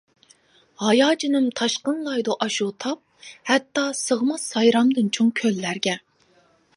[0.83, 5.95] ھاياجىنىم تاشقىنلايدۇ ئاشۇ تاپ، ھەتتا سىغماس سايرامدىن چوڭ كۆللەرگە.